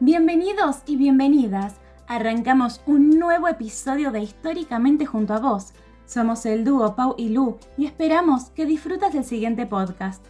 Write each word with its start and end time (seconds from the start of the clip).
Bienvenidos 0.00 0.80
y 0.86 0.96
bienvenidas. 0.96 1.76
Arrancamos 2.06 2.82
un 2.84 3.18
nuevo 3.18 3.48
episodio 3.48 4.12
de 4.12 4.20
Históricamente 4.20 5.06
junto 5.06 5.32
a 5.32 5.38
vos. 5.38 5.68
Somos 6.04 6.44
el 6.44 6.64
dúo 6.64 6.94
Pau 6.94 7.14
y 7.16 7.30
Lu 7.30 7.56
y 7.78 7.86
esperamos 7.86 8.50
que 8.50 8.66
disfrutes 8.66 9.14
del 9.14 9.24
siguiente 9.24 9.64
podcast. 9.64 10.22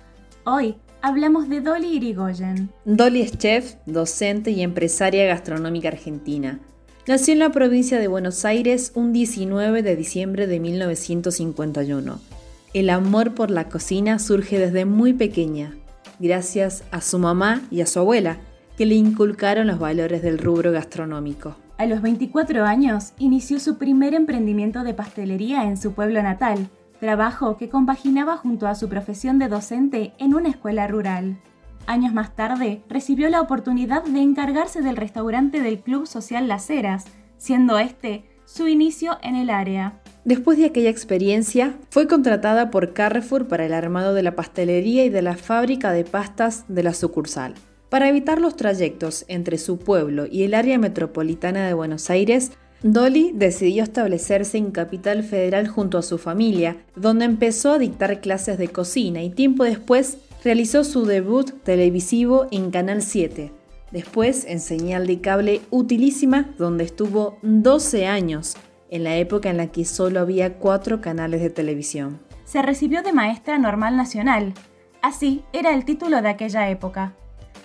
Hoy 0.45 0.77
hablamos 1.03 1.49
de 1.49 1.63
Dolly 1.63 1.97
Irigoyen. 1.97 2.71
Dolly 2.85 3.23
es 3.23 3.37
chef, 3.39 3.75
docente 3.87 4.53
y 4.53 4.63
empresaria 4.63 5.27
gastronómica 5.27 5.89
argentina. 5.89 6.61
Nació 7.09 7.33
en 7.33 7.41
la 7.41 7.51
provincia 7.51 7.99
de 7.99 8.07
Buenos 8.07 8.45
Aires 8.45 8.93
un 8.95 9.13
19 9.13 9.83
de 9.83 9.97
diciembre 9.97 10.47
de 10.47 10.61
1951. 10.61 12.21
El 12.73 12.89
amor 12.89 13.35
por 13.35 13.51
la 13.51 13.69
cocina 13.69 14.21
surge 14.21 14.61
desde 14.61 14.85
muy 14.85 15.13
pequeña, 15.13 15.77
gracias 16.21 16.85
a 16.93 17.01
su 17.01 17.19
mamá 17.19 17.63
y 17.73 17.81
a 17.81 17.87
su 17.87 17.99
abuela, 17.99 18.39
que 18.77 18.87
le 18.87 18.95
inculcaron 18.95 19.67
los 19.67 19.79
valores 19.79 20.23
del 20.23 20.39
rubro 20.39 20.73
gastronómico. 20.73 21.57
A 21.79 21.87
los 21.87 22.03
24 22.03 22.65
años 22.65 23.13
inició 23.19 23.61
su 23.61 23.77
primer 23.79 24.15
emprendimiento 24.15 24.83
de 24.83 24.95
pastelería 24.95 25.65
en 25.65 25.77
su 25.77 25.93
pueblo 25.93 26.23
natal, 26.23 26.69
trabajo 27.01 27.57
que 27.57 27.69
compaginaba 27.69 28.37
junto 28.37 28.67
a 28.67 28.75
su 28.75 28.89
profesión 28.89 29.39
de 29.39 29.49
docente 29.49 30.15
en 30.19 30.35
una 30.35 30.49
escuela 30.49 30.87
rural. 30.87 31.39
Años 31.87 32.13
más 32.13 32.35
tarde, 32.35 32.83
recibió 32.89 33.29
la 33.29 33.41
oportunidad 33.41 34.05
de 34.05 34.21
encargarse 34.21 34.83
del 34.83 34.97
restaurante 34.97 35.61
del 35.61 35.81
Club 35.81 36.07
Social 36.07 36.49
Las 36.49 36.69
Heras, 36.71 37.05
siendo 37.39 37.79
este 37.79 38.25
su 38.45 38.69
inicio 38.69 39.19
en 39.23 39.37
el 39.37 39.51
área. 39.51 40.01
Después 40.25 40.59
de 40.59 40.65
aquella 40.65 40.91
experiencia, 40.91 41.75
fue 41.91 42.09
contratada 42.09 42.71
por 42.71 42.93
Carrefour 42.95 43.47
para 43.47 43.67
el 43.67 43.75
armado 43.75 44.15
de 44.15 44.23
la 44.23 44.35
pastelería 44.35 45.05
y 45.05 45.11
de 45.11 45.23
la 45.23 45.37
fábrica 45.37 45.93
de 45.93 46.05
pastas 46.05 46.65
de 46.69 46.83
la 46.83 46.95
sucursal. 46.95 47.55
Para 47.89 48.09
evitar 48.09 48.41
los 48.41 48.57
trayectos 48.57 49.25
entre 49.29 49.59
su 49.59 49.79
pueblo 49.79 50.27
y 50.31 50.43
el 50.43 50.55
área 50.55 50.77
metropolitana 50.79 51.67
de 51.67 51.75
Buenos 51.75 52.11
Aires, 52.11 52.53
Dolly 52.83 53.31
decidió 53.33 53.85
establecerse 53.85 54.59
en 54.59 54.73
Capital 54.73 55.23
Federal 55.23 55.69
junto 55.69 55.97
a 55.97 56.03
su 56.03 56.19
familia, 56.19 56.77
donde 56.97 57.25
empezó 57.25 57.73
a 57.73 57.79
dictar 57.79 58.21
clases 58.21 58.59
de 58.59 58.69
cocina 58.69 59.23
y 59.23 59.31
tiempo 59.31 59.65
después 59.65 60.19
realizó 60.45 60.83
su 60.85 61.07
debut 61.07 61.53
televisivo 61.63 62.49
en 62.51 62.71
Canal 62.71 63.03
7. 63.03 63.53
Después 63.93 64.45
en 64.47 64.59
señal 64.59 65.07
de 65.07 65.21
cable 65.21 65.61
utilísima, 65.71 66.51
donde 66.59 66.85
estuvo 66.85 67.39
12 67.43 68.07
años, 68.07 68.57
en 68.91 69.05
la 69.05 69.17
época 69.17 69.49
en 69.49 69.57
la 69.57 69.69
que 69.69 69.85
solo 69.85 70.21
había 70.21 70.59
cuatro 70.59 71.01
canales 71.01 71.41
de 71.41 71.51
televisión. 71.51 72.21
Se 72.45 72.63
recibió 72.63 73.03
de 73.03 73.13
maestra 73.13 73.59
normal 73.59 73.97
nacional. 73.97 74.55
Así 75.03 75.45
era 75.53 75.73
el 75.73 75.85
título 75.85 76.21
de 76.21 76.29
aquella 76.29 76.69
época. 76.69 77.15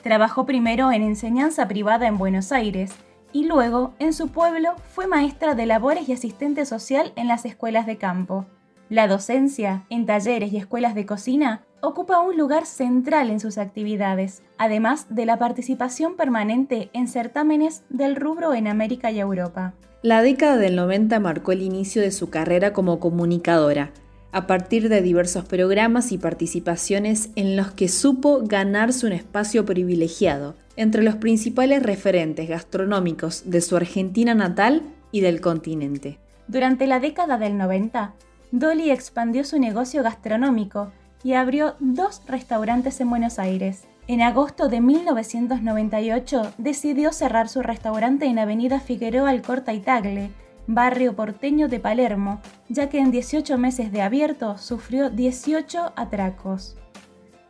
Trabajó 0.01 0.45
primero 0.45 0.91
en 0.91 1.03
enseñanza 1.03 1.67
privada 1.67 2.07
en 2.07 2.17
Buenos 2.17 2.51
Aires 2.51 2.91
y 3.33 3.45
luego 3.45 3.93
en 3.99 4.13
su 4.13 4.29
pueblo 4.29 4.73
fue 4.89 5.05
maestra 5.05 5.53
de 5.53 5.67
labores 5.67 6.09
y 6.09 6.13
asistente 6.13 6.65
social 6.65 7.13
en 7.15 7.27
las 7.27 7.45
escuelas 7.45 7.85
de 7.85 7.97
campo. 7.97 8.45
La 8.89 9.07
docencia, 9.07 9.85
en 9.89 10.05
talleres 10.05 10.51
y 10.51 10.57
escuelas 10.57 10.95
de 10.95 11.05
cocina, 11.05 11.61
ocupa 11.81 12.19
un 12.19 12.35
lugar 12.35 12.65
central 12.65 13.29
en 13.29 13.39
sus 13.39 13.57
actividades, 13.57 14.43
además 14.57 15.05
de 15.09 15.25
la 15.25 15.37
participación 15.37 16.15
permanente 16.15 16.89
en 16.93 17.07
certámenes 17.07 17.83
del 17.89 18.15
rubro 18.15 18.53
en 18.53 18.67
América 18.67 19.11
y 19.11 19.19
Europa. 19.19 19.73
La 20.01 20.23
década 20.23 20.57
del 20.57 20.75
90 20.75 21.19
marcó 21.19 21.51
el 21.51 21.61
inicio 21.61 22.01
de 22.01 22.11
su 22.11 22.31
carrera 22.31 22.73
como 22.73 22.99
comunicadora, 22.99 23.91
a 24.31 24.47
partir 24.47 24.89
de 24.89 25.01
diversos 25.01 25.45
programas 25.45 26.11
y 26.11 26.17
participaciones 26.17 27.29
en 27.35 27.55
los 27.55 27.71
que 27.71 27.87
supo 27.87 28.41
ganarse 28.43 29.05
un 29.05 29.13
espacio 29.13 29.65
privilegiado 29.65 30.55
entre 30.75 31.03
los 31.03 31.15
principales 31.15 31.83
referentes 31.83 32.47
gastronómicos 32.47 33.43
de 33.45 33.61
su 33.61 33.75
Argentina 33.75 34.33
natal 34.33 34.83
y 35.11 35.21
del 35.21 35.41
continente. 35.41 36.17
Durante 36.47 36.87
la 36.87 36.99
década 36.99 37.37
del 37.37 37.57
90, 37.57 38.13
Dolly 38.51 38.91
expandió 38.91 39.43
su 39.43 39.59
negocio 39.59 40.03
gastronómico 40.03 40.91
y 41.23 41.33
abrió 41.33 41.75
dos 41.79 42.21
restaurantes 42.27 42.99
en 42.99 43.09
Buenos 43.09 43.39
Aires. 43.39 43.83
En 44.07 44.21
agosto 44.21 44.67
de 44.67 44.81
1998 44.81 46.53
decidió 46.57 47.13
cerrar 47.13 47.47
su 47.47 47.61
restaurante 47.61 48.25
en 48.25 48.39
Avenida 48.39 48.79
Figueroa 48.79 49.29
Alcorta 49.29 49.73
y 49.73 49.79
Tagle, 49.79 50.31
barrio 50.73 51.15
porteño 51.15 51.67
de 51.67 51.79
Palermo, 51.79 52.41
ya 52.69 52.89
que 52.89 52.99
en 52.99 53.11
18 53.11 53.57
meses 53.57 53.91
de 53.91 54.01
abierto 54.01 54.57
sufrió 54.57 55.09
18 55.09 55.93
atracos. 55.95 56.77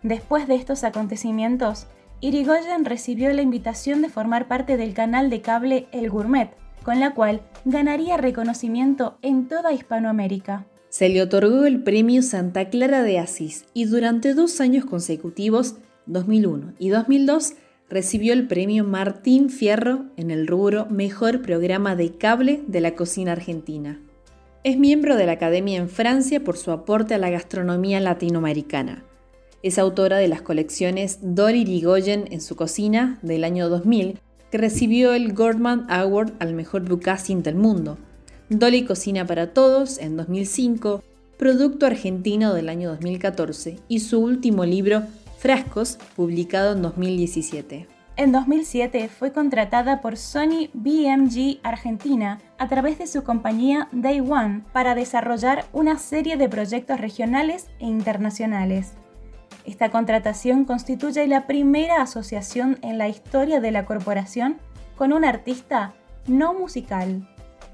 Después 0.02 0.48
de 0.48 0.56
estos 0.56 0.84
acontecimientos, 0.84 1.88
Irigoyen 2.20 2.86
recibió 2.86 3.32
la 3.34 3.44
invitación 3.44 4.02
de 4.02 4.10
formar 4.10 4.48
parte 4.48 4.76
del 4.78 4.94
canal 4.94 5.30
de 5.30 5.42
cable 5.42 5.88
El 5.92 6.10
Gourmet, 6.10 6.50
con 6.84 7.00
la 7.00 7.14
cual 7.14 7.42
ganaría 7.66 8.18
reconocimiento 8.18 9.18
en 9.22 9.48
toda 9.48 9.72
Hispanoamérica. 9.72 10.66
Se 10.90 11.08
le 11.08 11.22
otorgó 11.22 11.66
el 11.66 11.84
premio 11.84 12.22
Santa 12.24 12.70
Clara 12.70 13.04
de 13.04 13.20
Asís 13.20 13.66
y 13.74 13.86
durante 13.86 14.34
dos 14.34 14.60
años 14.60 14.86
consecutivos, 14.86 15.76
2001 16.08 16.74
y 16.80 16.90
2002, 16.90 17.54
recibió 17.92 18.32
el 18.32 18.48
premio 18.48 18.86
Martín 18.86 19.50
Fierro 19.50 20.06
en 20.16 20.32
el 20.32 20.48
rubro 20.48 20.88
Mejor 20.90 21.42
Programa 21.42 21.98
de 21.98 22.14
Cable 22.14 22.64
de 22.66 22.80
la 22.80 22.96
Cocina 22.96 23.34
Argentina. 23.34 24.00
Es 24.64 24.78
miembro 24.78 25.18
de 25.18 25.26
la 25.26 25.34
Academia 25.34 25.78
en 25.78 25.90
Francia 25.90 26.42
por 26.42 26.56
su 26.56 26.72
aporte 26.72 27.16
a 27.16 27.18
la 27.18 27.30
gastronomía 27.30 28.00
latinoamericana. 28.00 29.04
Es 29.62 29.78
autora 29.78 30.20
de 30.20 30.30
las 30.30 30.42
colecciones 30.42 31.20
Dolly 31.22 31.66
Rigoyen 31.66 32.30
en 32.32 32.40
su 32.40 32.56
cocina 32.56 33.20
del 33.24 33.44
año 33.44 33.68
2000, 33.68 34.20
que 34.50 34.58
recibió 34.58 35.14
el 35.14 35.34
Gordman 35.34 35.86
Award 35.90 36.32
al 36.40 36.54
mejor 36.54 36.88
bucassing 36.88 37.44
del 37.44 37.56
mundo. 37.56 37.98
Dolly 38.48 38.86
Cocina 38.86 39.28
para 39.28 39.54
Todos 39.54 39.98
en 39.98 40.16
2005, 40.16 41.04
Producto 41.38 41.88
Argentino 41.88 42.54
del 42.54 42.70
año 42.70 42.90
2014 42.90 43.80
y 43.90 44.00
su 44.00 44.20
último 44.20 44.64
libro 44.64 45.04
Frascos, 45.42 45.98
publicado 46.16 46.74
en 46.74 46.84
2017. 46.84 47.88
En 48.16 48.32
2007 48.32 49.10
fue 49.10 49.34
contratada 49.34 50.00
por 50.00 50.16
Sony 50.16 50.70
BMG 50.76 51.58
Argentina 51.64 52.38
a 52.60 52.68
través 52.68 53.00
de 53.00 53.08
su 53.08 53.24
compañía 53.24 53.90
Day 53.92 54.20
One 54.20 54.62
para 54.72 54.94
desarrollar 54.94 55.66
una 55.74 55.98
serie 55.98 56.38
de 56.38 56.48
proyectos 56.48 57.02
regionales 57.02 57.72
e 57.80 57.88
internacionales. 57.88 58.94
Esta 59.66 59.90
contratación 59.90 60.64
constituye 60.64 61.26
la 61.26 61.48
primera 61.48 62.04
asociación 62.04 62.78
en 62.84 63.00
la 63.00 63.10
historia 63.10 63.60
de 63.60 63.72
la 63.72 63.88
corporación 63.88 64.60
con 64.96 65.12
un 65.12 65.26
artista 65.26 65.96
no 66.28 66.54
musical. 66.54 67.28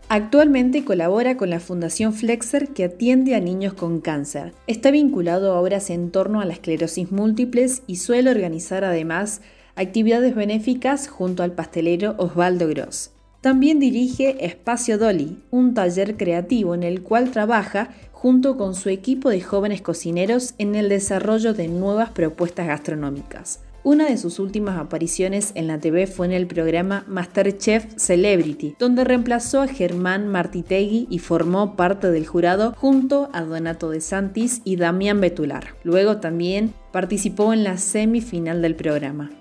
Actualmente 0.09 0.85
colabora 0.85 1.35
con 1.35 1.49
la 1.49 1.59
Fundación 1.59 2.13
Flexer 2.13 2.69
que 2.69 2.85
atiende 2.85 3.35
a 3.35 3.41
niños 3.41 3.73
con 3.73 3.99
cáncer. 3.99 4.53
Está 4.65 4.89
vinculado 4.89 5.51
a 5.51 5.59
obras 5.59 5.89
en 5.89 6.11
torno 6.11 6.39
a 6.39 6.45
la 6.45 6.53
esclerosis 6.53 7.11
múltiples 7.11 7.83
y 7.87 7.97
suele 7.97 8.31
organizar 8.31 8.85
además 8.85 9.41
actividades 9.75 10.33
benéficas 10.33 11.09
junto 11.09 11.43
al 11.43 11.51
pastelero 11.51 12.15
Osvaldo 12.19 12.69
Gross. 12.69 13.11
También 13.41 13.79
dirige 13.79 14.45
Espacio 14.45 14.97
Dolly, 14.97 15.43
un 15.51 15.73
taller 15.73 16.15
creativo 16.15 16.73
en 16.73 16.83
el 16.83 17.03
cual 17.03 17.31
trabaja 17.31 17.89
junto 18.13 18.55
con 18.55 18.75
su 18.75 18.87
equipo 18.87 19.29
de 19.29 19.41
jóvenes 19.41 19.81
cocineros 19.81 20.53
en 20.57 20.75
el 20.75 20.87
desarrollo 20.87 21.53
de 21.53 21.67
nuevas 21.67 22.11
propuestas 22.11 22.67
gastronómicas. 22.67 23.59
Una 23.87 24.09
de 24.09 24.17
sus 24.17 24.39
últimas 24.39 24.77
apariciones 24.77 25.53
en 25.55 25.67
la 25.67 25.79
TV 25.79 26.07
fue 26.07 26.25
en 26.25 26.33
el 26.33 26.45
programa 26.45 27.05
Masterchef 27.07 27.85
Celebrity, 27.95 28.75
donde 28.77 29.05
reemplazó 29.05 29.61
a 29.61 29.67
Germán 29.69 30.27
Martitegui 30.27 31.07
y 31.09 31.19
formó 31.19 31.77
parte 31.77 32.11
del 32.11 32.27
jurado 32.27 32.73
junto 32.75 33.29
a 33.31 33.43
Donato 33.43 33.89
De 33.89 34.01
Santis 34.01 34.59
y 34.65 34.75
Damián 34.75 35.21
Betular. 35.21 35.77
Luego 35.85 36.17
también 36.17 36.73
participó 36.91 37.53
en 37.53 37.63
la 37.63 37.77
semifinal 37.77 38.61
del 38.61 38.75
programa. 38.75 39.31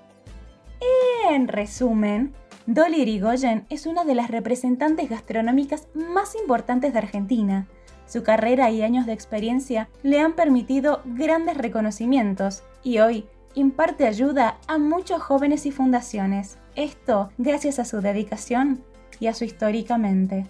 En 1.29 1.49
resumen, 1.49 2.31
Dolly 2.67 3.01
Irigoyen 3.01 3.65
es 3.69 3.85
una 3.85 4.05
de 4.05 4.15
las 4.15 4.31
representantes 4.31 5.09
gastronómicas 5.09 5.89
más 5.93 6.35
importantes 6.35 6.93
de 6.93 6.99
Argentina. 6.99 7.67
Su 8.05 8.23
carrera 8.23 8.71
y 8.71 8.81
años 8.81 9.07
de 9.07 9.11
experiencia 9.11 9.89
le 10.03 10.21
han 10.21 10.37
permitido 10.37 11.01
grandes 11.03 11.57
reconocimientos 11.57 12.63
y 12.81 12.99
hoy 12.99 13.25
imparte 13.57 14.05
ayuda 14.05 14.57
a 14.67 14.77
muchos 14.77 15.21
jóvenes 15.21 15.65
y 15.65 15.71
fundaciones. 15.71 16.57
Esto 16.75 17.31
gracias 17.37 17.79
a 17.79 17.85
su 17.85 18.01
dedicación 18.01 18.83
y 19.19 19.27
a 19.27 19.33
su 19.33 19.45
históricamente. 19.45 20.45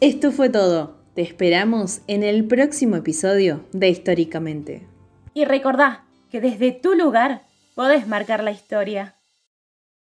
Esto 0.00 0.32
fue 0.32 0.48
todo. 0.48 0.96
Te 1.14 1.22
esperamos 1.22 2.00
en 2.06 2.22
el 2.22 2.46
próximo 2.46 2.96
episodio 2.96 3.64
de 3.72 3.88
Históricamente. 3.88 4.86
Y 5.34 5.44
recordá 5.44 6.04
que 6.30 6.40
desde 6.40 6.72
tu 6.72 6.94
lugar 6.94 7.42
podés 7.74 8.06
marcar 8.06 8.42
la 8.42 8.52
historia. 8.52 9.15